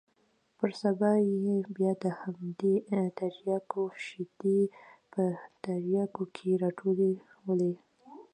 [0.57, 1.11] پر سبا
[1.43, 2.75] يې بيا د همدې
[3.17, 4.59] ترياکو شېدې
[5.13, 5.21] په
[5.63, 7.73] ترياكيو کښې راټولولې.